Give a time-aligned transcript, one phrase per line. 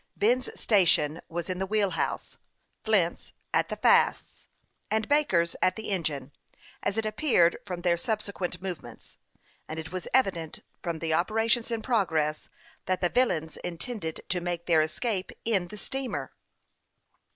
[0.17, 2.39] Ben's station was in the wheel house,
[2.83, 4.47] Flint's at the fasts,
[4.89, 6.31] and Baker's at the engine,
[6.81, 9.19] as it appeared from their subsequent movements;
[9.67, 11.67] and it was evident, from THE YOUNG PILOT OF LAKE CHAMPLAIX.
[12.47, 12.49] 285 the operations in progress,
[12.87, 16.33] that the villains intended to make their escape in the steamer.